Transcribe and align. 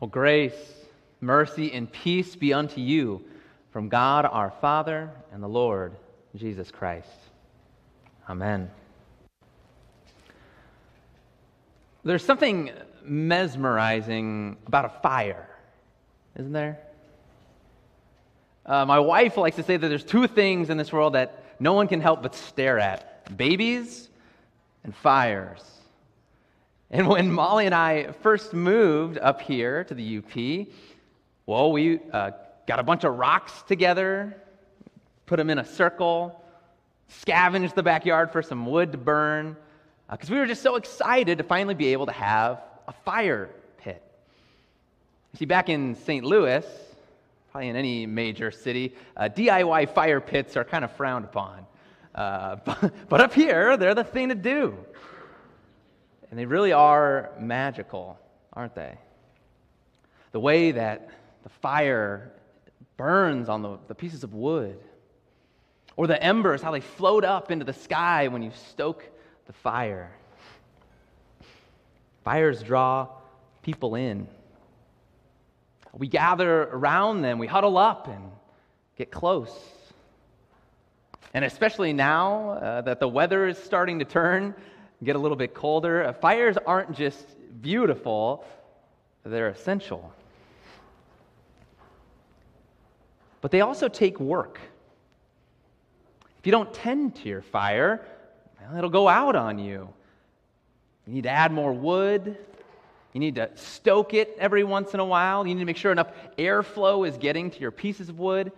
Well, 0.00 0.08
grace, 0.08 0.54
mercy, 1.20 1.72
and 1.74 1.92
peace 1.92 2.34
be 2.34 2.54
unto 2.54 2.80
you 2.80 3.22
from 3.70 3.90
God 3.90 4.24
our 4.24 4.50
Father 4.50 5.10
and 5.30 5.42
the 5.42 5.48
Lord 5.48 5.94
Jesus 6.34 6.70
Christ. 6.70 7.06
Amen. 8.26 8.70
There's 12.02 12.24
something 12.24 12.70
mesmerizing 13.04 14.56
about 14.66 14.86
a 14.86 15.00
fire, 15.02 15.46
isn't 16.38 16.52
there? 16.52 16.78
Uh, 18.64 18.86
my 18.86 19.00
wife 19.00 19.36
likes 19.36 19.56
to 19.56 19.62
say 19.62 19.76
that 19.76 19.86
there's 19.86 20.04
two 20.04 20.26
things 20.26 20.70
in 20.70 20.78
this 20.78 20.94
world 20.94 21.12
that 21.12 21.44
no 21.60 21.74
one 21.74 21.88
can 21.88 22.00
help 22.00 22.22
but 22.22 22.34
stare 22.34 22.78
at 22.78 23.36
babies 23.36 24.08
and 24.82 24.96
fires. 24.96 25.60
And 26.92 27.06
when 27.06 27.30
Molly 27.30 27.66
and 27.66 27.74
I 27.74 28.10
first 28.20 28.52
moved 28.52 29.16
up 29.18 29.40
here 29.40 29.84
to 29.84 29.94
the 29.94 30.18
UP, 30.18 30.66
well, 31.46 31.70
we 31.70 32.00
uh, 32.12 32.32
got 32.66 32.80
a 32.80 32.82
bunch 32.82 33.04
of 33.04 33.16
rocks 33.16 33.62
together, 33.68 34.36
put 35.26 35.36
them 35.36 35.50
in 35.50 35.58
a 35.58 35.64
circle, 35.64 36.44
scavenged 37.06 37.76
the 37.76 37.82
backyard 37.84 38.32
for 38.32 38.42
some 38.42 38.66
wood 38.66 38.90
to 38.90 38.98
burn, 38.98 39.56
because 40.10 40.30
uh, 40.30 40.32
we 40.32 40.40
were 40.40 40.46
just 40.46 40.62
so 40.62 40.74
excited 40.74 41.38
to 41.38 41.44
finally 41.44 41.74
be 41.74 41.92
able 41.92 42.06
to 42.06 42.12
have 42.12 42.60
a 42.88 42.92
fire 42.92 43.50
pit. 43.78 44.02
You 45.32 45.38
see, 45.38 45.44
back 45.44 45.68
in 45.68 45.94
St. 45.94 46.24
Louis, 46.24 46.66
probably 47.52 47.68
in 47.68 47.76
any 47.76 48.04
major 48.04 48.50
city, 48.50 48.96
uh, 49.16 49.28
DIY 49.28 49.94
fire 49.94 50.20
pits 50.20 50.56
are 50.56 50.64
kind 50.64 50.84
of 50.84 50.90
frowned 50.96 51.24
upon. 51.24 51.66
Uh, 52.16 52.56
but, 52.64 52.92
but 53.08 53.20
up 53.20 53.32
here, 53.32 53.76
they're 53.76 53.94
the 53.94 54.02
thing 54.02 54.30
to 54.30 54.34
do. 54.34 54.76
And 56.30 56.38
they 56.38 56.46
really 56.46 56.72
are 56.72 57.30
magical, 57.38 58.18
aren't 58.52 58.74
they? 58.74 58.96
The 60.32 60.40
way 60.40 60.72
that 60.72 61.10
the 61.42 61.48
fire 61.48 62.32
burns 62.96 63.48
on 63.48 63.62
the, 63.62 63.78
the 63.88 63.94
pieces 63.94 64.22
of 64.22 64.34
wood, 64.34 64.78
or 65.96 66.06
the 66.06 66.22
embers, 66.22 66.62
how 66.62 66.70
they 66.70 66.80
float 66.80 67.24
up 67.24 67.50
into 67.50 67.64
the 67.64 67.72
sky 67.72 68.28
when 68.28 68.42
you 68.42 68.52
stoke 68.70 69.04
the 69.46 69.52
fire. 69.52 70.12
Fires 72.24 72.62
draw 72.62 73.08
people 73.62 73.94
in. 73.94 74.28
We 75.92 76.06
gather 76.06 76.62
around 76.62 77.22
them, 77.22 77.38
we 77.38 77.46
huddle 77.46 77.76
up 77.76 78.06
and 78.06 78.30
get 78.96 79.10
close. 79.10 79.54
And 81.34 81.44
especially 81.44 81.92
now 81.92 82.50
uh, 82.50 82.80
that 82.82 83.00
the 83.00 83.08
weather 83.08 83.48
is 83.48 83.58
starting 83.58 83.98
to 83.98 84.04
turn, 84.04 84.54
get 85.04 85.16
a 85.16 85.18
little 85.18 85.36
bit 85.36 85.54
colder, 85.54 86.04
uh, 86.04 86.12
fires 86.12 86.56
aren't 86.66 86.92
just 86.94 87.26
beautiful, 87.62 88.44
they're 89.24 89.48
essential. 89.48 90.12
But 93.40 93.50
they 93.50 93.62
also 93.62 93.88
take 93.88 94.20
work. 94.20 94.60
If 96.38 96.46
you 96.46 96.52
don't 96.52 96.72
tend 96.72 97.16
to 97.16 97.28
your 97.28 97.42
fire, 97.42 98.04
well, 98.60 98.78
it'll 98.78 98.90
go 98.90 99.08
out 99.08 99.36
on 99.36 99.58
you. 99.58 99.88
You 101.06 101.14
need 101.14 101.24
to 101.24 101.30
add 101.30 101.52
more 101.52 101.72
wood. 101.72 102.36
You 103.12 103.20
need 103.20 103.34
to 103.36 103.50
stoke 103.56 104.14
it 104.14 104.36
every 104.38 104.64
once 104.64 104.94
in 104.94 105.00
a 105.00 105.04
while. 105.04 105.46
You 105.46 105.54
need 105.54 105.60
to 105.60 105.66
make 105.66 105.76
sure 105.76 105.90
enough 105.90 106.12
airflow 106.38 107.08
is 107.08 107.16
getting 107.16 107.50
to 107.50 107.58
your 107.58 107.70
pieces 107.70 108.08
of 108.08 108.18
wood. 108.18 108.52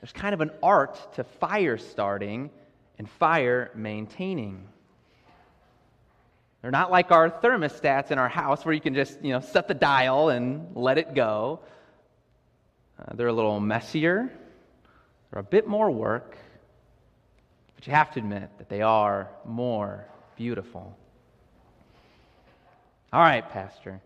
There's 0.00 0.12
kind 0.12 0.34
of 0.34 0.40
an 0.40 0.50
art 0.62 1.14
to 1.14 1.24
fire 1.24 1.78
starting 1.78 2.50
and 2.98 3.08
fire 3.08 3.70
maintaining. 3.74 4.68
They're 6.66 6.72
not 6.72 6.90
like 6.90 7.12
our 7.12 7.30
thermostats 7.30 8.10
in 8.10 8.18
our 8.18 8.28
house 8.28 8.64
where 8.64 8.74
you 8.74 8.80
can 8.80 8.92
just, 8.92 9.22
you 9.22 9.30
know, 9.30 9.38
set 9.38 9.68
the 9.68 9.74
dial 9.74 10.30
and 10.30 10.74
let 10.74 10.98
it 10.98 11.14
go. 11.14 11.60
Uh, 12.98 13.14
they're 13.14 13.28
a 13.28 13.32
little 13.32 13.60
messier. 13.60 14.32
They're 15.30 15.38
a 15.38 15.44
bit 15.44 15.68
more 15.68 15.88
work. 15.92 16.36
But 17.76 17.86
you 17.86 17.92
have 17.92 18.10
to 18.14 18.18
admit 18.18 18.50
that 18.58 18.68
they 18.68 18.82
are 18.82 19.30
more 19.44 20.08
beautiful. 20.34 20.98
All 23.12 23.20
right, 23.20 23.48
Pastor. 23.48 24.00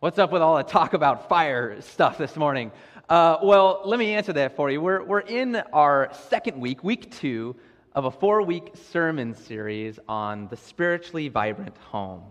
What's 0.00 0.18
up 0.18 0.30
with 0.30 0.42
all 0.42 0.58
the 0.58 0.64
talk 0.64 0.92
about 0.92 1.30
fire 1.30 1.80
stuff 1.80 2.18
this 2.18 2.36
morning? 2.36 2.70
Uh, 3.08 3.38
well, 3.42 3.80
let 3.86 3.98
me 3.98 4.12
answer 4.12 4.34
that 4.34 4.56
for 4.56 4.70
you. 4.70 4.82
We're, 4.82 5.02
we're 5.02 5.20
in 5.20 5.56
our 5.72 6.10
second 6.28 6.60
week, 6.60 6.84
week 6.84 7.12
two, 7.12 7.56
of 7.94 8.04
a 8.04 8.10
four 8.10 8.42
week 8.42 8.72
sermon 8.92 9.34
series 9.34 9.98
on 10.08 10.48
the 10.48 10.56
spiritually 10.56 11.28
vibrant 11.28 11.76
home. 11.78 12.22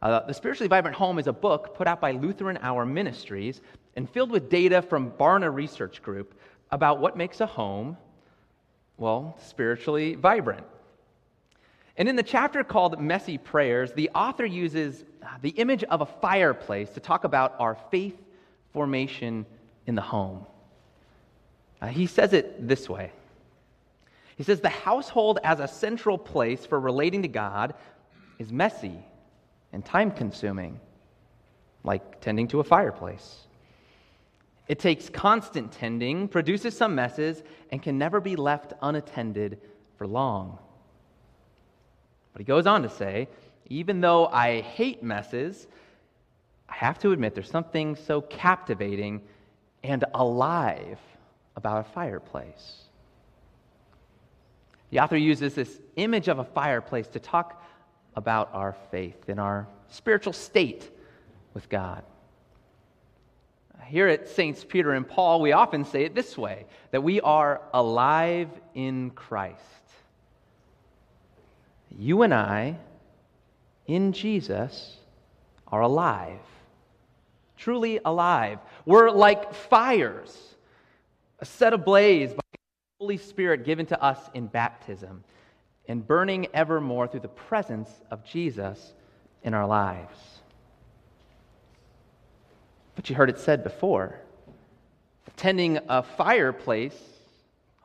Uh, 0.00 0.24
the 0.26 0.32
Spiritually 0.32 0.68
Vibrant 0.68 0.96
Home 0.96 1.18
is 1.18 1.26
a 1.26 1.32
book 1.32 1.74
put 1.74 1.88
out 1.88 2.00
by 2.00 2.12
Lutheran 2.12 2.56
Hour 2.62 2.86
Ministries 2.86 3.60
and 3.96 4.08
filled 4.08 4.30
with 4.30 4.48
data 4.48 4.80
from 4.80 5.10
Barna 5.10 5.52
Research 5.52 6.02
Group 6.02 6.38
about 6.70 7.00
what 7.00 7.16
makes 7.16 7.40
a 7.40 7.46
home, 7.46 7.96
well, 8.96 9.36
spiritually 9.42 10.14
vibrant. 10.14 10.64
And 11.96 12.08
in 12.08 12.14
the 12.14 12.22
chapter 12.22 12.62
called 12.62 13.00
Messy 13.00 13.38
Prayers, 13.38 13.92
the 13.92 14.08
author 14.14 14.46
uses 14.46 15.04
the 15.42 15.50
image 15.50 15.82
of 15.84 16.00
a 16.00 16.06
fireplace 16.06 16.90
to 16.90 17.00
talk 17.00 17.24
about 17.24 17.56
our 17.58 17.76
faith 17.90 18.16
formation 18.72 19.44
in 19.86 19.96
the 19.96 20.02
home. 20.02 20.46
Uh, 21.82 21.88
he 21.88 22.06
says 22.06 22.32
it 22.32 22.68
this 22.68 22.88
way 22.88 23.10
he 24.38 24.44
says 24.44 24.60
the 24.60 24.68
household 24.68 25.40
as 25.42 25.58
a 25.58 25.66
central 25.66 26.16
place 26.16 26.64
for 26.64 26.78
relating 26.78 27.22
to 27.22 27.28
God 27.28 27.74
is 28.38 28.52
messy 28.52 28.96
and 29.72 29.84
time 29.84 30.12
consuming, 30.12 30.78
like 31.82 32.20
tending 32.20 32.46
to 32.48 32.60
a 32.60 32.64
fireplace. 32.64 33.48
It 34.68 34.78
takes 34.78 35.08
constant 35.10 35.72
tending, 35.72 36.28
produces 36.28 36.76
some 36.76 36.94
messes, 36.94 37.42
and 37.72 37.82
can 37.82 37.98
never 37.98 38.20
be 38.20 38.36
left 38.36 38.74
unattended 38.80 39.60
for 39.96 40.06
long. 40.06 40.56
But 42.32 42.38
he 42.38 42.44
goes 42.44 42.68
on 42.68 42.82
to 42.82 42.88
say, 42.88 43.28
even 43.68 44.00
though 44.00 44.28
I 44.28 44.60
hate 44.60 45.02
messes, 45.02 45.66
I 46.68 46.74
have 46.76 47.00
to 47.00 47.10
admit 47.10 47.34
there's 47.34 47.50
something 47.50 47.96
so 47.96 48.20
captivating 48.20 49.22
and 49.82 50.04
alive 50.14 51.00
about 51.56 51.80
a 51.84 51.90
fireplace. 51.90 52.84
The 54.90 55.00
author 55.00 55.16
uses 55.16 55.54
this 55.54 55.80
image 55.96 56.28
of 56.28 56.38
a 56.38 56.44
fireplace 56.44 57.08
to 57.08 57.20
talk 57.20 57.62
about 58.14 58.50
our 58.52 58.74
faith 58.90 59.28
and 59.28 59.38
our 59.38 59.66
spiritual 59.88 60.32
state 60.32 60.90
with 61.54 61.68
God. 61.68 62.02
Here 63.86 64.08
at 64.08 64.28
Saints 64.28 64.64
Peter 64.68 64.92
and 64.92 65.08
Paul, 65.08 65.40
we 65.40 65.52
often 65.52 65.84
say 65.84 66.04
it 66.04 66.14
this 66.14 66.36
way 66.36 66.66
that 66.90 67.02
we 67.02 67.20
are 67.20 67.62
alive 67.72 68.48
in 68.74 69.10
Christ. 69.10 69.62
You 71.90 72.22
and 72.22 72.34
I, 72.34 72.76
in 73.86 74.12
Jesus, 74.12 74.98
are 75.66 75.80
alive, 75.80 76.40
truly 77.56 77.98
alive. 78.04 78.58
We're 78.84 79.10
like 79.10 79.54
fires 79.54 80.36
a 81.40 81.44
set 81.44 81.72
ablaze 81.72 82.32
by 82.32 82.40
Holy 82.98 83.16
Spirit 83.16 83.64
given 83.64 83.86
to 83.86 84.02
us 84.02 84.18
in 84.34 84.48
baptism 84.48 85.22
and 85.86 86.04
burning 86.04 86.48
evermore 86.52 87.06
through 87.06 87.20
the 87.20 87.28
presence 87.28 87.88
of 88.10 88.24
Jesus 88.24 88.92
in 89.44 89.54
our 89.54 89.66
lives. 89.66 90.18
But 92.96 93.08
you 93.08 93.14
heard 93.14 93.30
it 93.30 93.38
said 93.38 93.62
before 93.62 94.18
attending 95.28 95.78
a 95.88 96.02
fireplace 96.02 97.00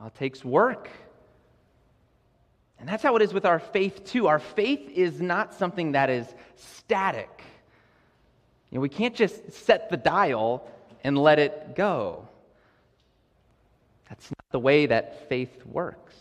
uh, 0.01 0.09
takes 0.17 0.43
work. 0.43 0.89
And 2.79 2.89
that's 2.89 3.03
how 3.03 3.15
it 3.15 3.21
is 3.21 3.31
with 3.33 3.45
our 3.45 3.59
faith, 3.59 4.05
too. 4.05 4.27
Our 4.27 4.39
faith 4.39 4.89
is 4.89 5.21
not 5.21 5.53
something 5.53 5.91
that 5.91 6.09
is 6.09 6.25
static. 6.55 7.43
You 8.71 8.77
know, 8.77 8.81
we 8.81 8.89
can't 8.89 9.15
just 9.15 9.53
set 9.53 9.91
the 9.91 9.97
dial 9.97 10.67
and 11.03 11.15
let 11.15 11.37
it 11.37 11.75
go. 11.75 12.27
The 14.53 14.59
way 14.59 14.85
that 14.85 15.27
faith 15.29 15.65
works. 15.65 16.13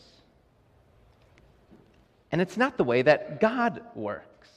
And 2.33 2.41
it's 2.41 2.57
not 2.57 2.79
the 2.79 2.85
way 2.85 3.03
that 3.03 3.41
God 3.41 3.83
works. 3.95 4.49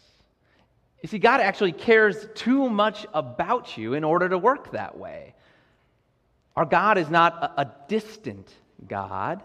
You 1.04 1.10
see, 1.10 1.20
God 1.20 1.42
actually 1.42 1.74
cares 1.74 2.26
too 2.36 2.70
much 2.70 3.06
about 3.14 3.78
you 3.78 3.94
in 3.94 4.06
order 4.06 4.30
to 4.30 4.38
work 4.38 4.72
that 4.72 4.98
way. 4.98 5.36
Our 6.56 6.64
God 6.64 6.98
is 6.98 7.10
not 7.10 7.54
a 7.58 7.70
distant 7.90 8.50
God 8.88 9.44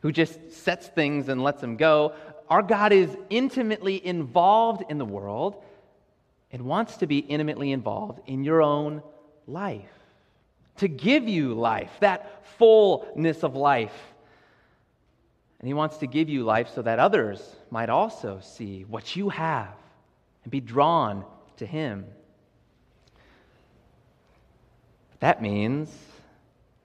who 0.00 0.12
just 0.12 0.50
sets 0.50 0.88
things 0.88 1.28
and 1.28 1.44
lets 1.44 1.60
them 1.60 1.76
go. 1.76 2.14
Our 2.48 2.62
God 2.62 2.90
is 2.90 3.14
intimately 3.28 4.04
involved 4.04 4.84
in 4.88 4.96
the 4.96 5.04
world 5.04 5.62
and 6.50 6.62
wants 6.62 6.96
to 6.96 7.06
be 7.06 7.18
intimately 7.18 7.70
involved 7.70 8.20
in 8.26 8.44
your 8.44 8.62
own 8.62 9.02
life 9.46 10.01
to 10.76 10.88
give 10.88 11.28
you 11.28 11.54
life, 11.54 11.90
that 12.00 12.46
fullness 12.58 13.42
of 13.42 13.54
life. 13.54 13.94
And 15.58 15.68
He 15.68 15.74
wants 15.74 15.98
to 15.98 16.06
give 16.06 16.28
you 16.28 16.44
life 16.44 16.70
so 16.74 16.82
that 16.82 16.98
others 16.98 17.56
might 17.70 17.88
also 17.88 18.40
see 18.42 18.84
what 18.84 19.14
you 19.14 19.28
have 19.28 19.74
and 20.44 20.50
be 20.50 20.60
drawn 20.60 21.24
to 21.58 21.66
Him. 21.66 22.06
That 25.20 25.40
means 25.40 25.94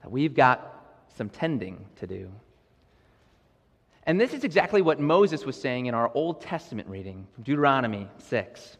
that 0.02 0.10
we've 0.10 0.34
got 0.34 0.74
some 1.16 1.28
tending 1.28 1.84
to 1.96 2.06
do. 2.06 2.30
And 4.04 4.18
this 4.18 4.32
is 4.32 4.44
exactly 4.44 4.80
what 4.80 5.00
Moses 5.00 5.44
was 5.44 5.60
saying 5.60 5.86
in 5.86 5.94
our 5.94 6.10
Old 6.14 6.40
Testament 6.40 6.88
reading 6.88 7.26
from 7.34 7.42
Deuteronomy 7.44 8.08
6. 8.18 8.76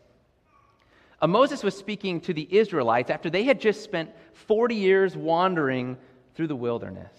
Uh, 1.20 1.26
Moses 1.26 1.62
was 1.62 1.76
speaking 1.76 2.20
to 2.22 2.32
the 2.32 2.46
Israelites 2.50 3.10
after 3.10 3.28
they 3.28 3.42
had 3.42 3.60
just 3.60 3.82
spent 3.82 4.10
40 4.32 4.74
years 4.74 5.16
wandering 5.16 5.96
through 6.34 6.46
the 6.46 6.56
wilderness. 6.56 7.12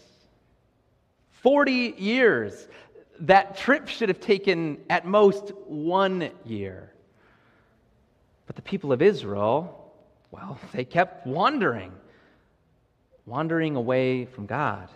40 1.42 1.96
years. 1.98 2.68
That 3.22 3.58
trip 3.58 3.90
should 3.90 4.10
have 4.10 4.22
taken 4.22 4.78
at 4.90 5.06
most 5.06 5.52
one 5.68 6.32
year. 6.46 6.92
But 8.48 8.56
the 8.56 8.62
people 8.62 8.94
of 8.94 9.02
Israel, 9.02 9.94
well, 10.32 10.58
they 10.72 10.86
kept 10.86 11.28
wandering, 11.28 11.92
wandering 13.26 13.76
away 13.76 14.26
from 14.26 14.46
God. 14.46 14.90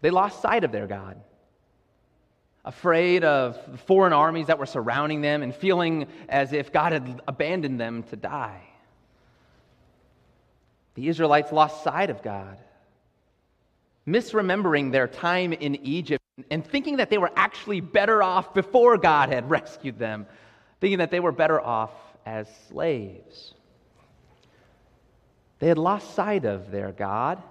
They 0.00 0.10
lost 0.10 0.42
sight 0.42 0.64
of 0.64 0.72
their 0.72 0.86
God. 0.86 1.20
Afraid 2.68 3.24
of 3.24 3.58
foreign 3.86 4.12
armies 4.12 4.48
that 4.48 4.58
were 4.58 4.66
surrounding 4.66 5.22
them 5.22 5.42
and 5.42 5.54
feeling 5.54 6.06
as 6.28 6.52
if 6.52 6.70
God 6.70 6.92
had 6.92 7.22
abandoned 7.26 7.80
them 7.80 8.02
to 8.04 8.16
die. 8.16 8.60
The 10.94 11.08
Israelites 11.08 11.50
lost 11.50 11.82
sight 11.82 12.10
of 12.10 12.22
God, 12.22 12.58
misremembering 14.06 14.92
their 14.92 15.08
time 15.08 15.54
in 15.54 15.76
Egypt 15.76 16.22
and 16.50 16.62
thinking 16.62 16.98
that 16.98 17.08
they 17.08 17.16
were 17.16 17.32
actually 17.36 17.80
better 17.80 18.22
off 18.22 18.52
before 18.52 18.98
God 18.98 19.30
had 19.30 19.48
rescued 19.48 19.98
them, 19.98 20.26
thinking 20.82 20.98
that 20.98 21.10
they 21.10 21.20
were 21.20 21.32
better 21.32 21.58
off 21.58 21.92
as 22.26 22.46
slaves. 22.68 23.54
They 25.58 25.68
had 25.68 25.78
lost 25.78 26.14
sight 26.14 26.44
of 26.44 26.70
their 26.70 26.92
God 26.92 27.42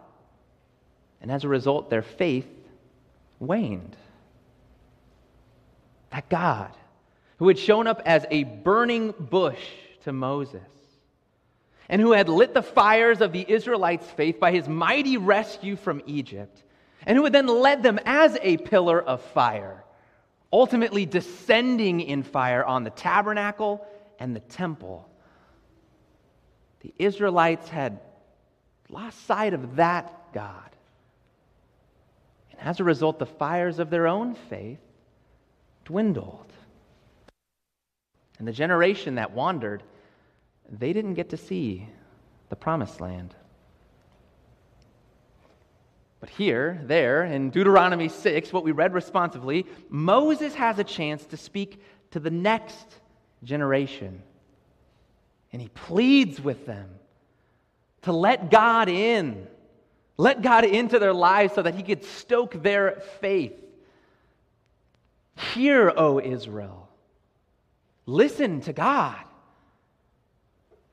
and 1.23 1.31
as 1.31 1.43
a 1.43 1.47
result, 1.47 1.89
their 1.89 2.03
faith 2.03 2.47
waned. 3.39 3.95
That 6.12 6.30
God, 6.30 6.71
who 7.38 7.48
had 7.48 7.59
shown 7.59 7.88
up 7.88 8.01
as 8.06 8.25
a 8.31 8.44
burning 8.44 9.13
bush 9.18 9.63
to 10.04 10.13
Moses, 10.13 10.62
and 11.89 12.01
who 12.01 12.12
had 12.12 12.30
lit 12.30 12.54
the 12.54 12.62
fires 12.62 13.21
of 13.21 13.31
the 13.31 13.45
Israelites' 13.48 14.09
faith 14.12 14.39
by 14.39 14.51
his 14.51 14.68
mighty 14.68 15.18
rescue 15.18 15.75
from 15.75 16.01
Egypt, 16.06 16.63
and 17.06 17.18
who 17.18 17.24
had 17.24 17.33
then 17.33 17.48
led 17.48 17.83
them 17.83 18.00
as 18.06 18.38
a 18.42 18.57
pillar 18.57 19.01
of 19.01 19.21
fire, 19.21 19.83
ultimately 20.51 21.06
descending 21.06 22.01
in 22.01 22.24
fire 22.24 22.63
on 22.65 22.83
the 22.83 22.89
tabernacle 22.89 23.86
and 24.19 24.36
the 24.36 24.42
temple. 24.42 25.07
The 26.81 26.94
Israelites 26.98 27.69
had 27.69 28.00
lost 28.89 29.25
sight 29.25 29.54
of 29.54 29.77
that 29.77 30.33
God. 30.33 30.69
And 32.51 32.62
as 32.62 32.80
a 32.80 32.83
result, 32.83 33.19
the 33.19 33.25
fires 33.25 33.80
of 33.80 33.89
their 33.89 34.07
own 34.07 34.36
faith 34.36 34.80
dwindled. 35.87 36.51
And 38.37 38.47
the 38.47 38.51
generation 38.51 39.15
that 39.15 39.31
wandered, 39.31 39.83
they 40.69 40.91
didn't 40.91 41.13
get 41.13 41.29
to 41.29 41.37
see 41.37 41.87
the 42.49 42.57
promised 42.57 42.99
land. 42.99 43.33
But 46.19 46.29
here, 46.29 46.81
there, 46.83 47.23
in 47.23 47.51
Deuteronomy 47.51 48.09
6, 48.09 48.51
what 48.51 48.65
we 48.65 48.73
read 48.73 48.93
responsively, 48.93 49.65
Moses 49.89 50.53
has 50.55 50.77
a 50.77 50.83
chance 50.83 51.25
to 51.27 51.37
speak 51.37 51.81
to 52.11 52.19
the 52.19 52.31
next 52.31 52.99
generation. 53.43 54.21
And 55.53 55.61
he 55.61 55.69
pleads 55.69 56.41
with 56.41 56.65
them 56.65 56.89
to 58.01 58.11
let 58.11 58.51
God 58.51 58.89
in 58.89 59.47
let 60.17 60.41
God 60.41 60.65
into 60.65 60.97
their 60.97 61.13
lives 61.13 61.53
so 61.53 61.61
that 61.61 61.75
He 61.75 61.83
could 61.83 62.03
stoke 62.03 62.61
their 62.61 62.99
faith. 63.21 63.53
Hear, 65.37 65.93
O 65.95 66.19
Israel. 66.19 66.89
Listen 68.05 68.61
to 68.61 68.73
God. 68.73 69.17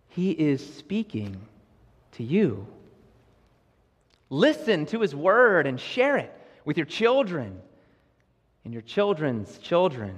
He 0.09 0.31
is 0.31 0.75
speaking 0.77 1.41
to 2.13 2.23
you. 2.23 2.67
Listen 4.31 4.87
to 4.87 5.01
His 5.01 5.15
word 5.15 5.67
and 5.67 5.81
share 5.81 6.17
it 6.17 6.33
with 6.65 6.77
your 6.77 6.87
children 6.87 7.61
and 8.65 8.73
your 8.73 8.83
children's 8.83 9.59
children. 9.59 10.15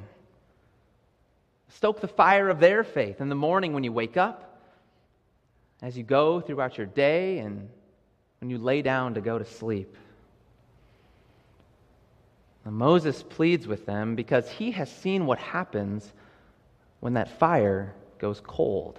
Stoke 1.68 2.00
the 2.00 2.08
fire 2.08 2.48
of 2.48 2.60
their 2.60 2.84
faith 2.84 3.20
in 3.20 3.28
the 3.28 3.34
morning 3.34 3.72
when 3.72 3.84
you 3.84 3.92
wake 3.92 4.16
up, 4.16 4.62
as 5.82 5.96
you 5.96 6.04
go 6.04 6.40
throughout 6.40 6.78
your 6.78 6.86
day, 6.86 7.38
and 7.38 7.68
when 8.40 8.50
you 8.50 8.58
lay 8.58 8.82
down 8.82 9.14
to 9.14 9.20
go 9.20 9.38
to 9.38 9.44
sleep. 9.44 9.94
And 12.66 12.74
Moses 12.74 13.22
pleads 13.22 13.68
with 13.68 13.86
them 13.86 14.16
because 14.16 14.50
he 14.50 14.72
has 14.72 14.90
seen 14.90 15.24
what 15.24 15.38
happens 15.38 16.12
when 16.98 17.14
that 17.14 17.38
fire 17.38 17.94
goes 18.18 18.42
cold. 18.44 18.98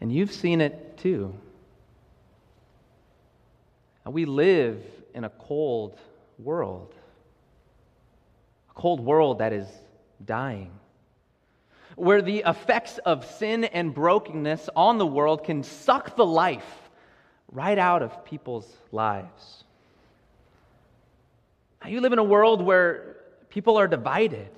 And 0.00 0.12
you've 0.12 0.32
seen 0.32 0.60
it 0.60 0.96
too. 0.96 1.34
We 4.06 4.24
live 4.24 4.80
in 5.14 5.24
a 5.24 5.30
cold 5.30 5.98
world, 6.38 6.94
a 8.70 8.74
cold 8.74 9.00
world 9.00 9.40
that 9.40 9.52
is 9.52 9.66
dying 10.24 10.70
where 11.96 12.22
the 12.22 12.44
effects 12.46 12.98
of 12.98 13.26
sin 13.26 13.64
and 13.64 13.92
brokenness 13.92 14.70
on 14.76 14.98
the 14.98 15.06
world 15.06 15.42
can 15.42 15.64
suck 15.64 16.14
the 16.14 16.24
life 16.24 16.88
right 17.50 17.78
out 17.78 18.02
of 18.02 18.24
people's 18.24 18.72
lives. 18.92 19.64
Now, 21.82 21.90
you 21.90 22.00
live 22.00 22.12
in 22.12 22.18
a 22.18 22.24
world 22.24 22.62
where 22.62 23.16
people 23.50 23.78
are 23.78 23.88
divided, 23.88 24.50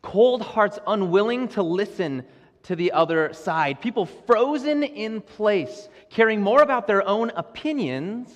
cold 0.00 0.42
hearts 0.42 0.78
unwilling 0.86 1.48
to 1.48 1.62
listen 1.62 2.24
to 2.64 2.76
the 2.76 2.92
other 2.92 3.32
side, 3.32 3.80
people 3.80 4.06
frozen 4.06 4.82
in 4.82 5.20
place, 5.20 5.88
caring 6.10 6.40
more 6.40 6.62
about 6.62 6.86
their 6.86 7.06
own 7.06 7.30
opinions 7.30 8.32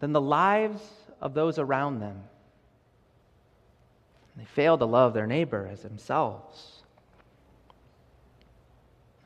than 0.00 0.12
the 0.12 0.20
lives 0.20 0.82
of 1.20 1.34
those 1.34 1.58
around 1.58 2.00
them. 2.00 2.22
They 4.36 4.44
fail 4.44 4.78
to 4.78 4.84
love 4.84 5.14
their 5.14 5.26
neighbor 5.26 5.68
as 5.70 5.82
themselves. 5.82 6.82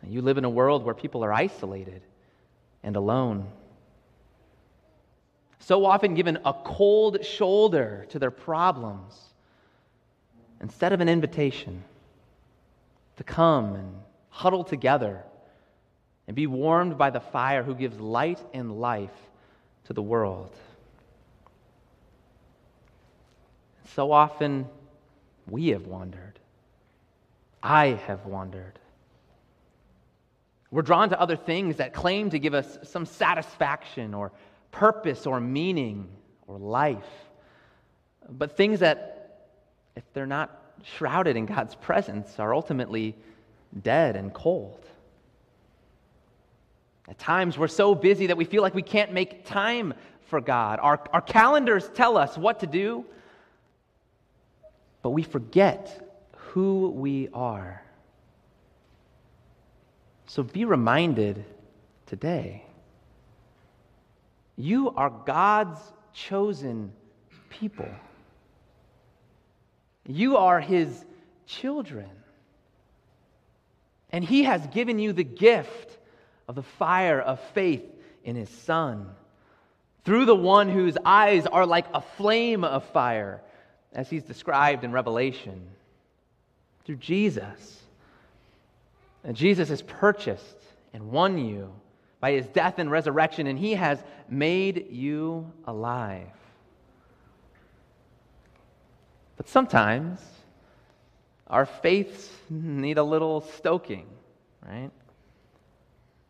You 0.07 0.21
live 0.21 0.37
in 0.37 0.45
a 0.45 0.51
world 0.51 0.85
where 0.85 0.95
people 0.95 1.25
are 1.25 1.33
isolated 1.33 2.03
and 2.83 2.97
alone. 2.97 3.47
So 5.63 5.85
often 5.85 6.15
given 6.15 6.39
a 6.45 6.53
cold 6.53 7.25
shoulder 7.25 8.05
to 8.09 8.19
their 8.19 8.33
problems 8.33 9.15
instead 10.61 10.93
of 10.93 11.01
an 11.01 11.09
invitation 11.09 11.85
to 13.17 13.25
come 13.25 13.77
and 13.77 13.95
huddle 14.29 14.65
together 14.65 15.23
and 16.27 16.35
be 16.35 16.49
warmed 16.49 16.99
by 16.99 17.11
the 17.11 17.21
fire 17.21 17.63
who 17.63 17.77
gives 17.77 18.01
light 18.01 18.41
and 18.53 18.81
life 18.81 19.15
to 19.85 19.93
the 19.93 20.03
world. 20.03 20.53
So 23.95 24.11
often, 24.11 24.67
we 25.49 25.69
have 25.69 25.87
wandered. 25.87 26.41
I 27.63 28.01
have 28.09 28.27
wandered. 28.27 28.81
We're 30.73 30.83
drawn 30.83 31.11
to 31.11 31.21
other 31.21 31.37
things 31.37 31.77
that 31.77 31.93
claim 31.93 32.31
to 32.31 32.41
give 32.41 32.55
us 32.55 32.79
some 32.83 33.07
satisfaction 33.07 34.13
or 34.13 34.33
purpose 34.73 35.27
or 35.27 35.39
meaning 35.39 36.09
or 36.49 36.59
life. 36.59 37.07
But 38.29 38.57
things 38.57 38.81
that, 38.81 39.51
if 39.95 40.03
they're 40.13 40.27
not 40.27 40.59
shrouded 40.83 41.37
in 41.37 41.47
God's 41.47 41.77
presence, 41.77 42.41
are 42.41 42.53
ultimately 42.53 43.15
dead 43.83 44.17
and 44.17 44.35
cold. 44.35 44.85
At 47.09 47.19
times, 47.19 47.59
we're 47.59 47.69
so 47.69 47.95
busy 47.95 48.27
that 48.27 48.37
we 48.37 48.45
feel 48.45 48.63
like 48.63 48.75
we 48.75 48.83
can't 48.83 49.13
make 49.13 49.45
time 49.45 49.95
for 50.29 50.41
God. 50.41 50.79
Our, 50.81 51.01
our 51.13 51.21
calendars 51.21 51.91
tell 51.95 52.17
us 52.17 52.39
what 52.39 52.61
to 52.61 52.67
do, 52.67 53.05
but 55.03 55.11
we 55.11 55.23
forget 55.23 56.09
who 56.37 56.91
we 56.91 57.29
are. 57.35 57.83
So 60.27 60.43
be 60.43 60.65
reminded 60.65 61.45
today. 62.07 62.65
You 64.57 64.91
are 64.91 65.11
God's 65.11 65.81
chosen 66.13 66.93
people. 67.51 67.89
You 70.07 70.37
are 70.37 70.61
His 70.61 71.05
children. 71.47 72.11
And 74.11 74.25
He 74.25 74.45
has 74.45 74.67
given 74.69 74.99
you 74.99 75.13
the 75.13 75.25
gift 75.25 75.99
of 76.49 76.55
the 76.55 76.63
fire 76.63 77.21
of 77.21 77.41
faith 77.55 77.85
in 78.25 78.37
His 78.37 78.51
Son. 78.51 79.09
Through 80.05 80.25
the 80.27 80.35
one 80.35 80.69
whose 80.69 80.97
eyes 81.05 81.47
are 81.47 81.65
like 81.65 81.87
a 81.95 82.01
flame 82.01 82.65
of 82.65 82.85
fire 82.87 83.41
as 83.93 84.09
he's 84.09 84.23
described 84.23 84.85
in 84.85 84.93
Revelation, 84.93 85.63
through 86.85 86.97
Jesus. 86.97 87.81
And 89.23 89.37
Jesus 89.37 89.69
has 89.69 89.83
purchased 89.83 90.57
and 90.93 91.11
won 91.11 91.39
you 91.39 91.73
by 92.23 92.31
his 92.31 92.47
death 92.47 92.79
and 92.79 92.89
resurrection, 92.89 93.49
and 93.49 93.59
he 93.59 93.75
has 93.75 94.01
made 94.29 94.87
you 94.93 95.53
alive. 95.67 96.29
But 99.37 99.49
sometimes 99.49 100.21
our 101.49 101.67
faiths 101.67 102.31
need 102.49 102.97
a 102.97 103.03
little 103.03 103.41
stoking, 103.41 104.07
right? 104.65 104.93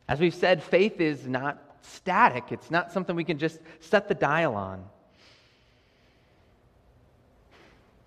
As 0.09 0.19
we've 0.19 0.35
said, 0.35 0.63
faith 0.63 0.99
is 0.99 1.27
not 1.27 1.63
static, 1.83 2.45
it's 2.53 2.71
not 2.71 2.91
something 2.91 3.15
we 3.15 3.23
can 3.23 3.39
just 3.39 3.61
set 3.81 4.09
the 4.09 4.15
dial 4.15 4.55
on. 4.55 4.83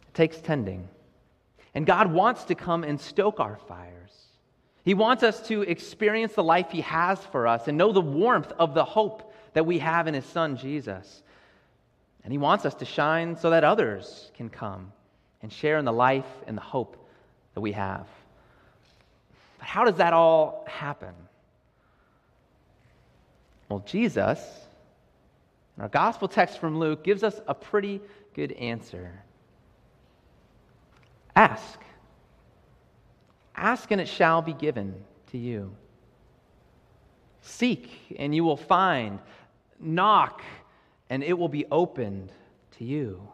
It 0.08 0.13
takes 0.15 0.42
tending. 0.42 0.89
And 1.75 1.86
God 1.86 2.12
wants 2.12 2.46
to 2.46 2.56
come 2.56 2.84
and 2.84 3.00
stoke 3.00 3.39
our 3.39 3.58
fires. 3.68 4.25
He 4.86 4.94
wants 4.94 5.24
us 5.24 5.42
to 5.48 5.63
experience 5.63 6.34
the 6.34 6.44
life 6.44 6.70
He 6.70 6.82
has 6.82 7.20
for 7.20 7.48
us 7.48 7.68
and 7.68 7.75
know 7.75 7.92
the 7.92 8.01
warmth 8.01 8.51
of 8.60 8.75
the 8.75 8.86
hope 8.86 9.34
that 9.54 9.65
we 9.65 9.80
have 9.80 10.06
in 10.06 10.13
His 10.13 10.25
Son, 10.25 10.56
Jesus. 10.56 11.24
And 12.24 12.32
He 12.32 12.38
wants 12.38 12.65
us 12.65 12.75
to 12.75 12.86
shine 12.86 13.36
so 13.36 13.50
that 13.50 13.63
others 13.63 14.32
can 14.36 14.48
come 14.48 14.92
and 15.42 15.51
share 15.51 15.80
in 15.80 15.86
the 15.86 15.92
life 15.92 16.27
and 16.46 16.56
the 16.56 16.62
hope 16.62 17.10
that 17.56 17.62
we 17.62 17.72
have. 17.72 18.06
But 19.58 19.68
how 19.68 19.86
does 19.86 19.96
that 19.96 20.13
all 20.13 20.65
happen? 20.68 21.15
Well, 23.70 23.84
Jesus, 23.88 24.39
in 25.77 25.82
our 25.82 25.89
gospel 25.89 26.27
text 26.27 26.60
from 26.60 26.77
Luke, 26.77 27.04
gives 27.04 27.24
us 27.24 27.42
a 27.48 27.56
pretty 27.56 28.01
good 28.36 28.51
answer. 28.51 29.24
Ask. 31.36 31.80
Ask 33.65 33.89
and 33.89 34.00
it 34.00 34.07
shall 34.07 34.43
be 34.43 34.53
given 34.53 34.93
to 35.31 35.39
you. 35.39 35.75
Seek 37.41 37.89
and 38.19 38.36
you 38.36 38.43
will 38.43 38.57
find. 38.57 39.17
Knock 39.79 40.43
and 41.10 41.24
it 41.24 41.34
will 41.34 41.50
be 41.50 41.65
opened 41.72 42.31
to 42.77 42.86
you. 42.86 43.27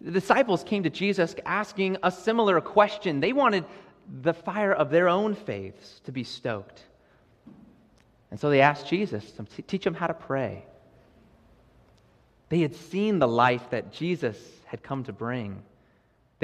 The 0.00 0.10
disciples 0.10 0.64
came 0.64 0.84
to 0.84 0.90
Jesus 0.90 1.36
asking 1.44 1.98
a 2.02 2.10
similar 2.10 2.62
question. 2.62 3.20
They 3.20 3.34
wanted 3.34 3.66
the 4.22 4.32
fire 4.32 4.72
of 4.72 4.88
their 4.88 5.10
own 5.10 5.34
faiths 5.34 6.00
to 6.04 6.10
be 6.10 6.24
stoked. 6.24 6.82
And 8.30 8.40
so 8.40 8.48
they 8.48 8.62
asked 8.62 8.88
Jesus 8.88 9.32
to 9.32 9.44
teach 9.60 9.84
them 9.84 9.92
how 9.92 10.06
to 10.06 10.14
pray. 10.14 10.64
They 12.48 12.60
had 12.60 12.74
seen 12.74 13.18
the 13.18 13.28
life 13.28 13.68
that 13.68 13.92
Jesus 13.92 14.38
had 14.64 14.82
come 14.82 15.04
to 15.04 15.12
bring. 15.12 15.62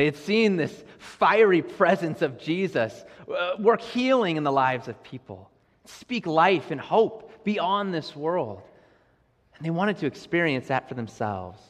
They 0.00 0.06
had 0.06 0.16
seen 0.16 0.56
this 0.56 0.82
fiery 0.96 1.60
presence 1.60 2.22
of 2.22 2.38
Jesus 2.38 3.04
uh, 3.30 3.56
work 3.58 3.82
healing 3.82 4.38
in 4.38 4.44
the 4.44 4.50
lives 4.50 4.88
of 4.88 5.02
people, 5.02 5.50
speak 5.84 6.26
life 6.26 6.70
and 6.70 6.80
hope 6.80 7.44
beyond 7.44 7.92
this 7.92 8.16
world. 8.16 8.62
And 9.54 9.66
they 9.66 9.68
wanted 9.68 9.98
to 9.98 10.06
experience 10.06 10.68
that 10.68 10.88
for 10.88 10.94
themselves. 10.94 11.60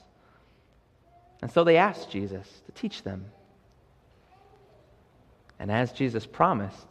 And 1.42 1.50
so 1.50 1.64
they 1.64 1.76
asked 1.76 2.08
Jesus 2.12 2.46
to 2.66 2.72
teach 2.80 3.02
them. 3.02 3.24
And 5.58 5.68
as 5.68 5.90
Jesus 5.90 6.24
promised, 6.24 6.86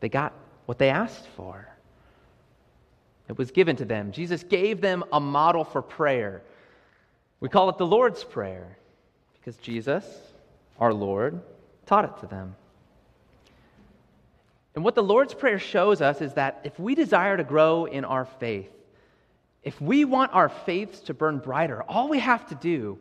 they 0.00 0.10
got 0.10 0.34
what 0.66 0.76
they 0.76 0.90
asked 0.90 1.28
for. 1.34 1.66
It 3.30 3.38
was 3.38 3.52
given 3.52 3.76
to 3.76 3.86
them. 3.86 4.12
Jesus 4.12 4.42
gave 4.42 4.82
them 4.82 5.02
a 5.14 5.18
model 5.18 5.64
for 5.64 5.80
prayer. 5.80 6.42
We 7.40 7.48
call 7.48 7.70
it 7.70 7.78
the 7.78 7.86
Lord's 7.86 8.22
Prayer 8.22 8.76
because 9.32 9.56
Jesus, 9.56 10.04
our 10.78 10.92
Lord, 10.92 11.40
taught 11.86 12.04
it 12.04 12.20
to 12.20 12.26
them. 12.26 12.56
And 14.74 14.84
what 14.84 14.94
the 14.94 15.02
Lord's 15.02 15.34
Prayer 15.34 15.58
shows 15.58 16.00
us 16.00 16.20
is 16.20 16.34
that 16.34 16.60
if 16.64 16.78
we 16.78 16.94
desire 16.94 17.36
to 17.36 17.44
grow 17.44 17.84
in 17.84 18.04
our 18.04 18.24
faith, 18.24 18.70
if 19.62 19.80
we 19.80 20.04
want 20.04 20.34
our 20.34 20.48
faiths 20.48 21.00
to 21.02 21.14
burn 21.14 21.38
brighter, 21.38 21.82
all 21.84 22.08
we 22.08 22.18
have 22.18 22.46
to 22.48 22.54
do 22.54 22.98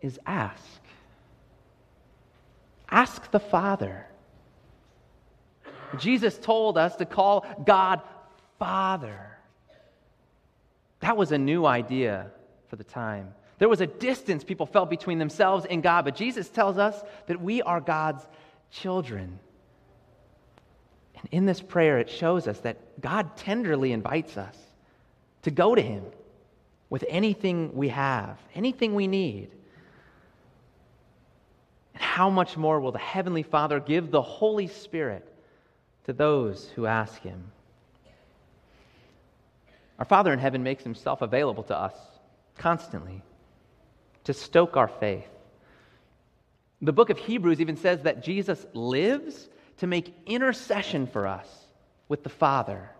is 0.00 0.18
ask. 0.24 0.64
Ask 2.88 3.30
the 3.30 3.40
Father. 3.40 4.06
Jesus 5.98 6.38
told 6.38 6.78
us 6.78 6.96
to 6.96 7.04
call 7.04 7.44
God 7.64 8.00
Father. 8.58 9.38
That 11.00 11.16
was 11.16 11.32
a 11.32 11.38
new 11.38 11.66
idea 11.66 12.30
for 12.68 12.76
the 12.76 12.84
time. 12.84 13.34
There 13.60 13.68
was 13.68 13.82
a 13.82 13.86
distance 13.86 14.42
people 14.42 14.64
felt 14.64 14.88
between 14.88 15.18
themselves 15.18 15.66
and 15.68 15.82
God, 15.82 16.06
but 16.06 16.16
Jesus 16.16 16.48
tells 16.48 16.78
us 16.78 16.98
that 17.26 17.42
we 17.42 17.60
are 17.60 17.78
God's 17.78 18.26
children. 18.70 19.38
And 21.16 21.28
in 21.30 21.44
this 21.44 21.60
prayer, 21.60 21.98
it 21.98 22.08
shows 22.08 22.48
us 22.48 22.58
that 22.60 23.02
God 23.02 23.36
tenderly 23.36 23.92
invites 23.92 24.38
us 24.38 24.56
to 25.42 25.50
go 25.50 25.74
to 25.74 25.82
Him 25.82 26.02
with 26.88 27.04
anything 27.06 27.74
we 27.74 27.90
have, 27.90 28.38
anything 28.54 28.94
we 28.94 29.06
need. 29.06 29.50
And 31.92 32.02
how 32.02 32.30
much 32.30 32.56
more 32.56 32.80
will 32.80 32.92
the 32.92 32.98
Heavenly 32.98 33.42
Father 33.42 33.78
give 33.78 34.10
the 34.10 34.22
Holy 34.22 34.68
Spirit 34.68 35.30
to 36.06 36.14
those 36.14 36.70
who 36.76 36.86
ask 36.86 37.20
Him? 37.20 37.52
Our 39.98 40.06
Father 40.06 40.32
in 40.32 40.38
heaven 40.38 40.62
makes 40.62 40.82
Himself 40.82 41.20
available 41.20 41.64
to 41.64 41.76
us 41.76 41.94
constantly 42.56 43.22
to 44.24 44.32
stoke 44.32 44.76
our 44.76 44.88
faith. 44.88 45.28
The 46.82 46.92
book 46.92 47.10
of 47.10 47.18
Hebrews 47.18 47.60
even 47.60 47.76
says 47.76 48.02
that 48.02 48.22
Jesus 48.22 48.66
lives 48.72 49.48
to 49.78 49.86
make 49.86 50.14
intercession 50.26 51.06
for 51.06 51.26
us 51.26 51.48
with 52.08 52.22
the 52.22 52.28
Father. 52.28 52.90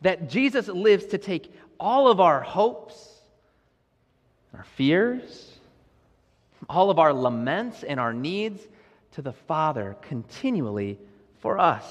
That 0.00 0.28
Jesus 0.28 0.68
lives 0.68 1.06
to 1.06 1.18
take 1.18 1.52
all 1.78 2.08
of 2.08 2.20
our 2.20 2.40
hopes, 2.40 3.20
our 4.54 4.64
fears, 4.76 5.58
all 6.68 6.90
of 6.90 6.98
our 6.98 7.12
laments 7.12 7.82
and 7.82 7.98
our 7.98 8.12
needs 8.12 8.66
to 9.12 9.22
the 9.22 9.32
Father 9.32 9.96
continually 10.02 10.98
for 11.40 11.58
us. 11.58 11.84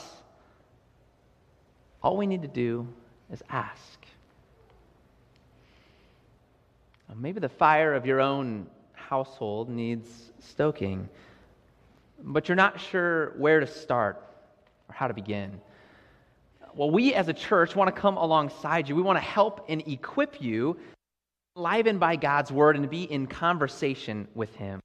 All 2.03 2.17
we 2.17 2.27
need 2.27 2.41
to 2.41 2.47
do 2.47 2.88
is 3.31 3.41
ask. 3.50 4.00
Maybe 7.15 7.39
the 7.39 7.49
fire 7.49 7.93
of 7.93 8.05
your 8.05 8.21
own 8.21 8.67
household 8.93 9.69
needs 9.69 10.31
stoking, 10.39 11.09
but 12.23 12.47
you're 12.47 12.55
not 12.55 12.79
sure 12.79 13.33
where 13.37 13.59
to 13.59 13.67
start 13.67 14.23
or 14.87 14.95
how 14.95 15.07
to 15.07 15.13
begin. 15.13 15.59
Well, 16.73 16.89
we 16.89 17.13
as 17.13 17.27
a 17.27 17.33
church 17.33 17.75
want 17.75 17.93
to 17.93 18.01
come 18.01 18.15
alongside 18.15 18.87
you. 18.87 18.95
We 18.95 19.01
want 19.01 19.17
to 19.17 19.23
help 19.23 19.65
and 19.67 19.85
equip 19.87 20.41
you, 20.41 20.77
livened 21.57 21.99
by 21.99 22.15
God's 22.15 22.49
word, 22.49 22.77
and 22.77 22.89
be 22.89 23.03
in 23.03 23.27
conversation 23.27 24.25
with 24.33 24.55
Him. 24.55 24.79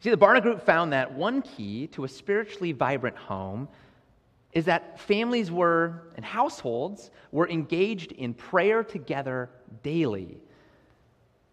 See, 0.00 0.08
the 0.08 0.16
Barna 0.16 0.40
Group 0.40 0.64
found 0.64 0.94
that 0.94 1.12
one 1.12 1.42
key 1.42 1.88
to 1.88 2.04
a 2.04 2.08
spiritually 2.08 2.72
vibrant 2.72 3.16
home 3.16 3.68
is 4.52 4.64
that 4.64 4.98
families 4.98 5.50
were 5.50 6.04
and 6.16 6.24
households 6.24 7.10
were 7.32 7.48
engaged 7.48 8.12
in 8.12 8.32
prayer 8.32 8.82
together 8.82 9.50
daily 9.82 10.40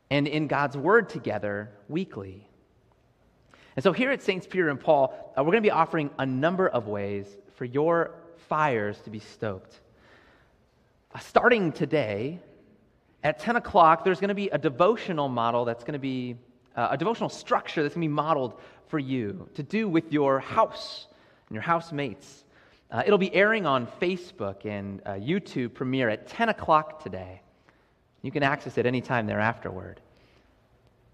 and 0.09 0.27
in 0.27 0.47
God's 0.47 0.77
Word 0.77 1.09
together 1.09 1.71
weekly. 1.87 2.47
And 3.75 3.83
so 3.83 3.93
here 3.93 4.11
at 4.11 4.21
Saints 4.21 4.47
Peter 4.47 4.69
and 4.69 4.79
Paul, 4.79 5.33
uh, 5.37 5.43
we're 5.43 5.51
going 5.51 5.63
to 5.63 5.67
be 5.67 5.71
offering 5.71 6.09
a 6.19 6.25
number 6.25 6.67
of 6.67 6.87
ways 6.87 7.27
for 7.55 7.65
your 7.65 8.11
fires 8.47 8.99
to 9.01 9.09
be 9.09 9.19
stoked. 9.19 9.79
Uh, 11.13 11.19
starting 11.19 11.71
today, 11.71 12.39
at 13.23 13.39
10 13.39 13.57
o'clock, 13.57 14.03
there's 14.03 14.19
going 14.19 14.29
to 14.29 14.35
be 14.35 14.49
a 14.49 14.57
devotional 14.57 15.27
model 15.27 15.65
that's 15.65 15.83
going 15.83 15.93
to 15.93 15.99
be 15.99 16.37
uh, 16.75 16.89
a 16.91 16.97
devotional 16.97 17.29
structure 17.29 17.83
that's 17.83 17.95
going 17.95 18.03
to 18.03 18.07
be 18.07 18.13
modeled 18.13 18.59
for 18.87 18.99
you 18.99 19.47
to 19.55 19.63
do 19.63 19.89
with 19.89 20.11
your 20.11 20.39
house 20.39 21.07
and 21.49 21.55
your 21.55 21.61
housemates. 21.61 22.45
Uh, 22.91 23.03
it'll 23.05 23.17
be 23.19 23.33
airing 23.33 23.65
on 23.65 23.85
Facebook 24.01 24.65
and 24.65 25.01
uh, 25.05 25.11
YouTube 25.11 25.73
premiere 25.73 26.09
at 26.09 26.27
10 26.27 26.49
o'clock 26.49 27.03
today. 27.03 27.41
You 28.21 28.31
can 28.31 28.43
access 28.43 28.77
it 28.77 28.85
anytime 28.85 29.27
there 29.27 29.39
afterward. 29.39 30.01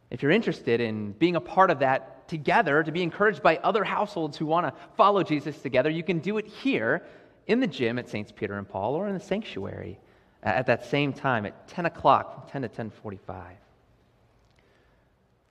If 0.10 0.22
you're 0.22 0.32
interested 0.32 0.82
in 0.82 1.12
being 1.14 1.36
a 1.36 1.42
part 1.42 1.72
of 1.72 1.80
that 1.80 2.28
together, 2.28 2.84
to 2.84 2.92
be 2.92 3.04
encouraged 3.04 3.44
by 3.44 3.58
other 3.58 3.84
households 3.84 4.38
who 4.38 4.46
want 4.46 4.66
to 4.68 4.74
follow 4.96 5.24
Jesus 5.24 5.62
together, 5.62 5.90
you 5.90 6.04
can 6.04 6.20
do 6.20 6.38
it 6.38 6.48
here 6.48 7.06
in 7.48 7.60
the 7.60 7.68
gym 7.68 8.00
at 8.00 8.10
Saints 8.10 8.32
Peter 8.32 8.58
and 8.58 8.68
Paul 8.68 8.96
or 8.96 9.08
in 9.08 9.14
the 9.14 9.20
sanctuary 9.20 10.00
at 10.44 10.68
that 10.68 10.86
same 10.86 11.12
time 11.12 11.46
at 11.46 11.68
10 11.68 11.86
o'clock, 11.86 12.34
from 12.34 12.50
10 12.50 12.62
to 12.64 12.68
1045. 12.68 13.58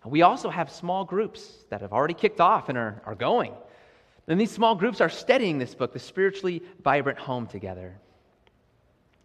We 0.05 0.23
also 0.23 0.51
have 0.51 0.71
small 0.71 1.05
groups 1.05 1.65
that 1.71 1.81
have 1.81 1.93
already 1.93 2.15
kicked 2.15 2.41
off 2.41 2.69
and 2.69 2.77
are, 2.77 3.03
are 3.07 3.15
going. 3.15 3.55
And 4.29 4.41
these 4.41 4.51
small 4.51 4.75
groups 4.75 5.01
are 5.01 5.09
studying 5.09 5.59
this 5.59 5.75
book, 5.75 5.93
The 5.93 5.99
Spiritually 5.99 6.63
Vibrant 6.83 7.19
Home, 7.19 7.47
together. 7.47 7.99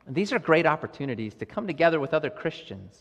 And 0.09 0.15
these 0.15 0.33
are 0.33 0.39
great 0.39 0.65
opportunities 0.65 1.35
to 1.35 1.45
come 1.45 1.67
together 1.67 1.99
with 1.99 2.15
other 2.15 2.31
Christians 2.31 2.97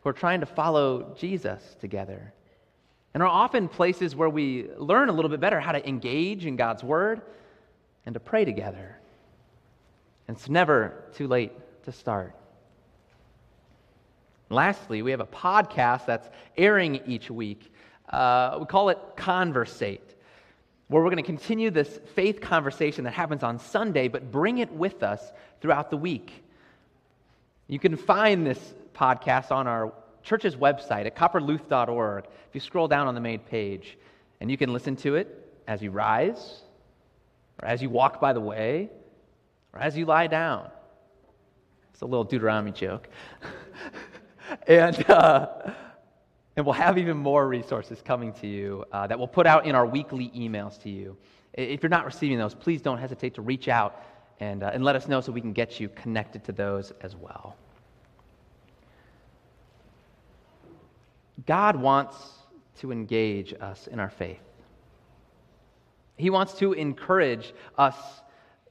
who 0.00 0.10
are 0.10 0.12
trying 0.12 0.38
to 0.38 0.46
follow 0.46 1.12
Jesus 1.18 1.76
together. 1.80 2.32
and 3.12 3.20
are 3.20 3.28
often 3.28 3.66
places 3.66 4.14
where 4.14 4.30
we 4.30 4.68
learn 4.76 5.08
a 5.08 5.12
little 5.12 5.28
bit 5.28 5.40
better 5.40 5.58
how 5.58 5.72
to 5.72 5.88
engage 5.88 6.46
in 6.46 6.54
God's 6.54 6.84
Word 6.84 7.20
and 8.06 8.14
to 8.14 8.20
pray 8.20 8.44
together. 8.44 8.96
And 10.28 10.36
it's 10.36 10.48
never 10.48 11.06
too 11.16 11.26
late 11.26 11.50
to 11.82 11.90
start. 11.90 12.36
Lastly, 14.50 15.02
we 15.02 15.10
have 15.10 15.18
a 15.18 15.26
podcast 15.26 16.06
that's 16.06 16.30
airing 16.56 17.00
each 17.06 17.28
week. 17.28 17.72
Uh, 18.08 18.58
we 18.60 18.66
call 18.66 18.90
it 18.90 18.98
Conversate, 19.16 20.14
where 20.90 21.04
we're 21.04 21.10
going 21.10 21.22
to 21.22 21.26
continue 21.26 21.70
this 21.70 22.00
faith 22.16 22.40
conversation 22.40 23.04
that 23.04 23.12
happens 23.12 23.44
on 23.44 23.60
Sunday, 23.60 24.08
but 24.08 24.32
bring 24.32 24.58
it 24.58 24.72
with 24.72 25.04
us 25.04 25.22
throughout 25.60 25.88
the 25.88 25.96
week. 25.96 26.42
You 27.68 27.78
can 27.78 27.96
find 27.96 28.44
this 28.44 28.74
podcast 28.92 29.52
on 29.52 29.68
our 29.68 29.92
church's 30.24 30.56
website 30.56 31.06
at 31.06 31.14
copperluth.org. 31.14 32.24
If 32.24 32.54
you 32.54 32.60
scroll 32.60 32.88
down 32.88 33.06
on 33.06 33.14
the 33.14 33.20
main 33.20 33.38
page, 33.38 33.96
and 34.40 34.50
you 34.50 34.56
can 34.56 34.72
listen 34.72 34.96
to 34.96 35.14
it 35.14 35.48
as 35.68 35.80
you 35.80 35.92
rise, 35.92 36.62
or 37.62 37.68
as 37.68 37.80
you 37.80 37.88
walk 37.88 38.20
by 38.20 38.32
the 38.32 38.40
way, 38.40 38.90
or 39.72 39.78
as 39.78 39.96
you 39.96 40.06
lie 40.06 40.26
down. 40.26 40.68
It's 41.92 42.00
a 42.00 42.06
little 42.06 42.24
Deuteronomy 42.24 42.72
joke. 42.72 43.08
and, 44.66 45.08
uh, 45.08 45.70
and 46.60 46.66
we'll 46.66 46.74
have 46.74 46.98
even 46.98 47.16
more 47.16 47.48
resources 47.48 48.02
coming 48.02 48.34
to 48.34 48.46
you 48.46 48.84
uh, 48.92 49.06
that 49.06 49.18
we'll 49.18 49.26
put 49.26 49.46
out 49.46 49.64
in 49.64 49.74
our 49.74 49.86
weekly 49.86 50.30
emails 50.36 50.78
to 50.82 50.90
you. 50.90 51.16
If 51.54 51.82
you're 51.82 51.88
not 51.88 52.04
receiving 52.04 52.36
those, 52.36 52.52
please 52.54 52.82
don't 52.82 52.98
hesitate 52.98 53.32
to 53.36 53.40
reach 53.40 53.66
out 53.66 54.04
and, 54.40 54.62
uh, 54.62 54.70
and 54.74 54.84
let 54.84 54.94
us 54.94 55.08
know 55.08 55.22
so 55.22 55.32
we 55.32 55.40
can 55.40 55.54
get 55.54 55.80
you 55.80 55.88
connected 55.88 56.44
to 56.44 56.52
those 56.52 56.92
as 57.00 57.16
well. 57.16 57.56
God 61.46 61.76
wants 61.76 62.16
to 62.80 62.92
engage 62.92 63.54
us 63.58 63.86
in 63.86 63.98
our 63.98 64.10
faith. 64.10 64.42
He 66.18 66.28
wants 66.28 66.52
to 66.58 66.74
encourage 66.74 67.54
us 67.78 67.96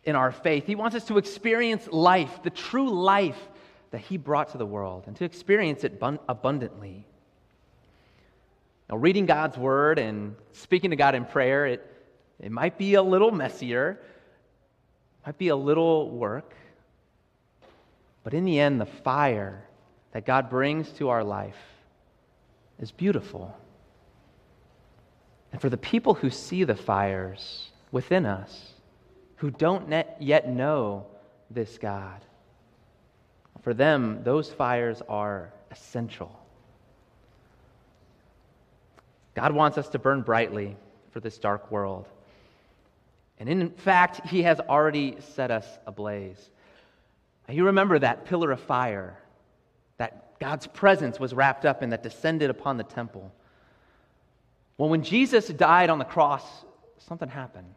in 0.03 0.15
our 0.15 0.31
faith. 0.31 0.67
He 0.67 0.75
wants 0.75 0.96
us 0.96 1.05
to 1.05 1.17
experience 1.17 1.88
life, 1.91 2.43
the 2.43 2.51
true 2.51 2.91
life 2.91 3.50
that 3.89 4.01
He 4.01 4.17
brought 4.17 4.51
to 4.51 4.60
the 4.60 4.65
world, 4.67 5.05
and 5.08 5.15
to 5.15 5.25
experience 5.25 5.84
it 5.84 6.00
abundantly. 6.00 7.08
Now, 8.89 8.98
reading 8.98 9.25
God's 9.25 9.58
Word 9.58 10.00
and 10.00 10.36
speaking 10.51 10.89
to 10.89 10.96
God 10.96 11.13
in 11.13 11.25
prayer, 11.25 11.67
it, 11.67 11.86
it 12.39 12.51
might 12.51 12.77
be 12.77 12.96
a 12.96 13.03
little 13.03 13.31
messier, 13.31 14.00
might 15.25 15.38
be 15.38 15.50
a 15.50 15.55
little 15.55 16.10
work, 16.10 16.55
but 18.24 18.34
in 18.34 18.46
the 18.46 18.60
end, 18.60 18.81
the 18.81 18.86
fire 18.86 19.63
that 20.12 20.25
God 20.25 20.50
brings 20.50 20.91
to 20.93 21.10
our 21.10 21.24
life 21.24 21.58
is 22.79 22.91
beautiful. 22.91 23.55
And 25.51 25.62
for 25.62 25.69
the 25.69 25.77
people 25.77 26.15
who 26.15 26.29
see 26.29 26.63
the 26.63 26.75
fires 26.75 27.69
within 27.91 28.25
us, 28.25 28.74
who 29.38 29.51
don't 29.51 29.93
yet 30.19 30.50
know 30.50 31.05
this 31.51 31.77
God, 31.77 32.22
for 33.62 33.74
them, 33.74 34.22
those 34.24 34.50
fires 34.50 35.01
are 35.08 35.53
essential. 35.69 36.38
God 39.39 39.53
wants 39.53 39.77
us 39.77 39.88
to 39.89 40.00
burn 40.00 40.22
brightly 40.22 40.75
for 41.12 41.22
this 41.22 41.38
dark 41.38 41.72
world. 41.72 42.10
And 43.39 43.48
in 43.48 43.69
fact, 43.69 44.27
He 44.27 44.43
has 44.43 44.60
already 44.60 45.15
set 45.34 45.50
us 45.50 45.65
ablaze. 45.88 46.50
You 47.48 47.67
remember 47.67 47.98
that 48.00 48.25
pillar 48.25 48.51
of 48.51 48.60
fire 48.60 49.17
that 49.98 50.38
God's 50.41 50.67
presence 50.67 51.22
was 51.22 51.34
wrapped 51.34 51.65
up 51.65 51.81
in 51.81 51.91
that 51.91 52.03
descended 52.03 52.50
upon 52.50 52.75
the 52.75 52.84
temple. 52.84 53.31
Well, 54.77 54.89
when 54.89 55.03
Jesus 55.03 55.48
died 55.48 55.89
on 55.89 56.00
the 56.00 56.05
cross, 56.05 56.43
something 56.98 57.29
happened. 57.29 57.75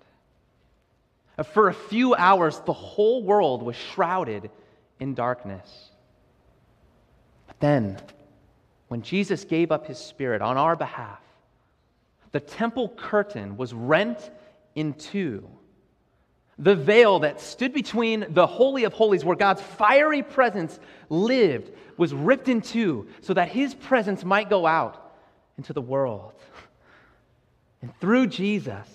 Uh, 1.38 1.44
for 1.44 1.68
a 1.68 1.74
few 1.74 2.16
hours, 2.16 2.58
the 2.66 2.72
whole 2.72 3.22
world 3.22 3.62
was 3.62 3.76
shrouded 3.76 4.50
in 4.98 5.14
darkness. 5.14 5.90
But 7.46 7.60
then, 7.60 8.00
when 8.88 9.02
Jesus 9.02 9.44
gave 9.44 9.70
up 9.70 9.86
his 9.86 9.98
spirit 9.98 10.42
on 10.42 10.56
our 10.56 10.74
behalf, 10.74 11.20
the 12.32 12.40
temple 12.40 12.88
curtain 12.88 13.56
was 13.56 13.72
rent 13.72 14.30
in 14.74 14.94
two. 14.94 15.48
The 16.58 16.74
veil 16.74 17.20
that 17.20 17.40
stood 17.40 17.72
between 17.72 18.26
the 18.30 18.46
Holy 18.46 18.84
of 18.84 18.92
Holies, 18.92 19.24
where 19.24 19.36
God's 19.36 19.62
fiery 19.62 20.22
presence 20.22 20.78
lived, 21.08 21.70
was 21.96 22.12
ripped 22.12 22.48
in 22.48 22.60
two 22.60 23.08
so 23.20 23.34
that 23.34 23.48
his 23.48 23.74
presence 23.74 24.24
might 24.24 24.50
go 24.50 24.66
out 24.66 25.12
into 25.58 25.72
the 25.72 25.80
world. 25.80 26.32
And 27.80 27.94
through 28.00 28.28
Jesus, 28.28 28.88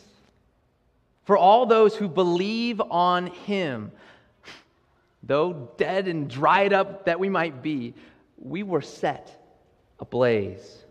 for 1.25 1.37
all 1.37 1.65
those 1.65 1.95
who 1.95 2.07
believe 2.07 2.79
on 2.79 3.27
him, 3.27 3.91
though 5.23 5.71
dead 5.77 6.07
and 6.07 6.29
dried 6.29 6.73
up 6.73 7.05
that 7.05 7.19
we 7.19 7.27
might 7.27 7.61
be, 7.61 7.93
we 8.37 8.63
were 8.63 8.81
set 8.81 9.37
ablaze. 9.99 10.85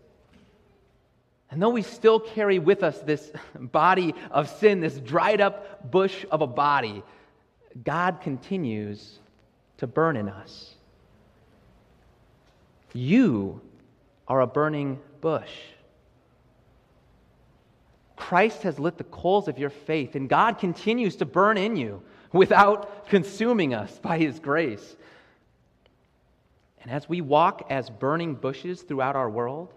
And 1.57 1.63
though 1.63 1.69
we 1.69 1.81
still 1.81 2.19
carry 2.19 2.59
with 2.59 2.83
us 2.83 2.99
this 2.99 3.31
body 3.59 4.13
of 4.29 4.47
sin, 4.47 4.79
this 4.79 4.99
dried 4.99 5.41
up 5.41 5.89
bush 5.89 6.23
of 6.29 6.43
a 6.43 6.45
body, 6.45 7.01
God 7.83 8.21
continues 8.21 9.17
to 9.77 9.87
burn 9.87 10.17
in 10.17 10.29
us. 10.29 10.75
You 12.93 13.59
are 14.27 14.41
a 14.41 14.45
burning 14.45 14.99
bush. 15.19 15.49
Christ 18.15 18.61
has 18.61 18.77
lit 18.77 18.99
the 18.99 19.03
coals 19.05 19.47
of 19.47 19.57
your 19.57 19.71
faith, 19.71 20.13
and 20.13 20.29
God 20.29 20.59
continues 20.59 21.15
to 21.15 21.25
burn 21.25 21.57
in 21.57 21.75
you 21.75 22.03
without 22.31 23.09
consuming 23.09 23.73
us 23.73 23.97
by 23.97 24.19
his 24.19 24.39
grace. 24.39 24.95
And 26.83 26.91
as 26.91 27.09
we 27.09 27.21
walk 27.21 27.65
as 27.71 27.89
burning 27.89 28.35
bushes 28.35 28.83
throughout 28.83 29.15
our 29.15 29.27
world, 29.27 29.73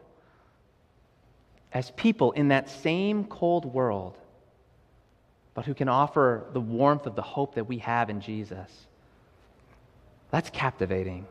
as 1.72 1.90
people 1.92 2.32
in 2.32 2.48
that 2.48 2.68
same 2.68 3.24
cold 3.24 3.64
world, 3.64 4.16
but 5.54 5.66
who 5.66 5.74
can 5.74 5.88
offer 5.88 6.44
the 6.52 6.60
warmth 6.60 7.06
of 7.06 7.14
the 7.16 7.22
hope 7.22 7.54
that 7.54 7.64
we 7.64 7.78
have 7.78 8.10
in 8.10 8.20
Jesus, 8.20 8.70
that's 10.30 10.50
captivating. 10.50 11.26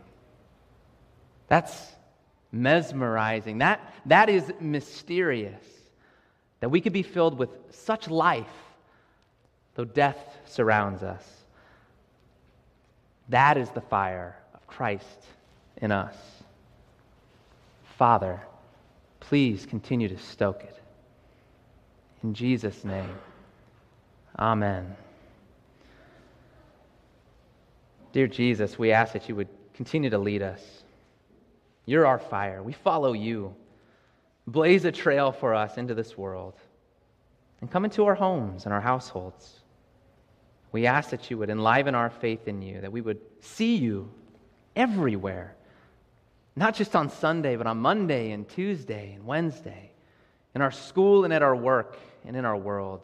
That's 1.47 1.91
mesmerizing. 2.51 3.59
That, 3.59 3.93
that 4.05 4.29
is 4.29 4.51
mysterious. 4.59 5.63
That 6.59 6.69
we 6.69 6.81
could 6.81 6.93
be 6.93 7.03
filled 7.03 7.37
with 7.37 7.49
such 7.71 8.09
life, 8.09 8.47
though 9.75 9.85
death 9.85 10.17
surrounds 10.45 11.01
us. 11.03 11.23
That 13.29 13.57
is 13.57 13.69
the 13.69 13.81
fire 13.81 14.35
of 14.53 14.65
Christ 14.67 15.05
in 15.77 15.91
us. 15.91 16.15
Father, 17.97 18.41
please 19.29 19.67
continue 19.67 20.09
to 20.09 20.17
stoke 20.17 20.63
it. 20.63 20.75
In 22.23 22.33
Jesus' 22.33 22.83
name, 22.83 23.13
amen. 24.39 24.95
Dear 28.11 28.25
Jesus, 28.25 28.79
we 28.79 28.91
ask 28.91 29.13
that 29.13 29.29
you 29.29 29.35
would 29.35 29.47
continue 29.75 30.09
to 30.09 30.17
lead 30.17 30.41
us. 30.41 30.63
You're 31.85 32.07
our 32.07 32.17
fire. 32.17 32.63
We 32.63 32.73
follow 32.73 33.13
you. 33.13 33.53
Blaze 34.47 34.83
a 34.85 34.91
trail 34.91 35.31
for 35.31 35.53
us 35.53 35.77
into 35.77 35.93
this 35.93 36.17
world 36.17 36.55
and 37.61 37.69
come 37.69 37.85
into 37.85 38.05
our 38.05 38.15
homes 38.15 38.65
and 38.65 38.73
our 38.73 38.81
households. 38.81 39.59
We 40.71 40.87
ask 40.87 41.11
that 41.11 41.29
you 41.29 41.37
would 41.37 41.51
enliven 41.51 41.93
our 41.93 42.09
faith 42.09 42.47
in 42.47 42.63
you, 42.63 42.81
that 42.81 42.91
we 42.91 43.01
would 43.01 43.21
see 43.41 43.75
you 43.75 44.09
everywhere 44.75 45.53
not 46.55 46.75
just 46.75 46.95
on 46.95 47.09
Sunday, 47.09 47.55
but 47.55 47.67
on 47.67 47.77
Monday 47.77 48.31
and 48.31 48.47
Tuesday 48.47 49.13
and 49.13 49.25
Wednesday, 49.25 49.91
in 50.55 50.61
our 50.61 50.71
school 50.71 51.23
and 51.23 51.33
at 51.33 51.41
our 51.41 51.55
work 51.55 51.97
and 52.25 52.35
in 52.35 52.45
our 52.45 52.57
world. 52.57 53.01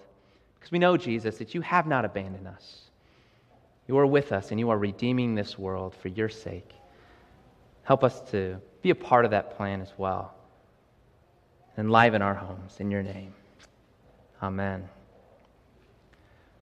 Because 0.56 0.72
we 0.72 0.80
know, 0.80 0.98
Jesus, 0.98 1.38
that 1.38 1.54
you 1.54 1.62
have 1.62 1.88
not 1.88 2.06
abandoned 2.06 2.48
us. 2.48 2.82
You 3.88 3.98
are 3.98 4.06
with 4.06 4.32
us 4.32 4.52
and 4.52 4.60
you 4.60 4.70
are 4.72 4.78
redeeming 4.78 5.36
this 5.36 5.60
world 5.60 5.94
for 5.94 6.08
your 6.08 6.30
sake. 6.30 6.72
Help 7.84 8.04
us 8.04 8.20
to 8.32 8.60
be 8.82 8.90
a 8.90 8.96
part 8.96 9.26
of 9.26 9.32
that 9.32 9.56
plan 9.56 9.80
as 9.80 9.94
well. 9.98 10.34
Enliven 11.78 12.22
our 12.22 12.34
homes 12.34 12.78
in 12.80 12.90
your 12.90 13.04
name. 13.04 13.34
Amen. 14.42 14.90